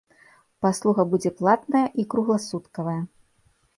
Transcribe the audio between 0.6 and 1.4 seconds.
Паслуга будзе